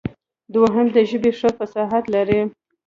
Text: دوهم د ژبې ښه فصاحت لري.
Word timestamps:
دوهم 0.53 0.85
د 0.95 0.97
ژبې 1.09 1.31
ښه 1.39 1.49
فصاحت 1.57 2.03
لري. 2.15 2.41